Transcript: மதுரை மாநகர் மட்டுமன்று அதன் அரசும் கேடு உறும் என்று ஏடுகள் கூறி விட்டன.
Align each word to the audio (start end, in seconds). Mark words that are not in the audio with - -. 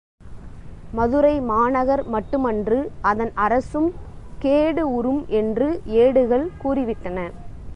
மதுரை 0.93 1.39
மாநகர் 1.39 2.03
மட்டுமன்று 2.07 2.91
அதன் 3.01 3.31
அரசும் 3.35 3.89
கேடு 4.39 4.83
உறும் 4.89 5.23
என்று 5.29 5.81
ஏடுகள் 5.85 6.49
கூறி 6.57 6.83
விட்டன. 6.83 7.17